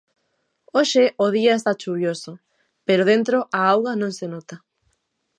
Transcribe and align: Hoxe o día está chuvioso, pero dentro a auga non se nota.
Hoxe 0.75 1.03
o 1.25 1.27
día 1.37 1.53
está 1.55 1.71
chuvioso, 1.81 2.31
pero 2.87 3.07
dentro 3.11 3.37
a 3.57 3.59
auga 3.73 3.93
non 4.01 4.11
se 4.19 4.27
nota. 4.33 4.55